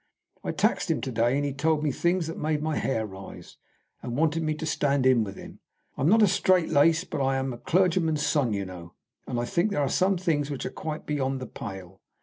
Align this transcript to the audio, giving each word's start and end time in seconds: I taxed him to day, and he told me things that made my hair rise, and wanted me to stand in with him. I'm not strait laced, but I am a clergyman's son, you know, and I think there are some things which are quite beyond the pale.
I 0.43 0.51
taxed 0.51 0.89
him 0.89 0.99
to 1.01 1.11
day, 1.11 1.35
and 1.35 1.45
he 1.45 1.53
told 1.53 1.83
me 1.83 1.91
things 1.91 2.25
that 2.25 2.35
made 2.35 2.63
my 2.63 2.75
hair 2.75 3.05
rise, 3.05 3.57
and 4.01 4.17
wanted 4.17 4.41
me 4.41 4.55
to 4.55 4.65
stand 4.65 5.05
in 5.05 5.23
with 5.23 5.35
him. 5.35 5.59
I'm 5.95 6.09
not 6.09 6.27
strait 6.27 6.69
laced, 6.69 7.11
but 7.11 7.21
I 7.21 7.35
am 7.37 7.53
a 7.53 7.59
clergyman's 7.59 8.25
son, 8.25 8.51
you 8.51 8.65
know, 8.65 8.95
and 9.27 9.39
I 9.39 9.45
think 9.45 9.69
there 9.69 9.79
are 9.79 9.87
some 9.87 10.17
things 10.17 10.49
which 10.49 10.65
are 10.65 10.71
quite 10.71 11.05
beyond 11.05 11.39
the 11.39 11.45
pale. 11.45 12.01